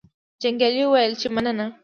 [0.41, 1.65] جنګیالي وویل چې مننه.